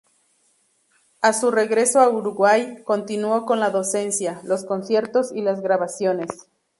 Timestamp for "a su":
1.21-1.51